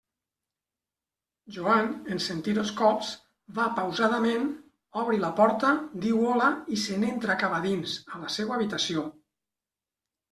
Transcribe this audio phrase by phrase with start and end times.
[1.57, 3.11] Joan, en sentir els colps,
[3.59, 4.49] va pausadament,
[5.03, 5.75] obri la porta,
[6.07, 9.07] diu «hola» i se n'entra cap a dins, a la seua habitació.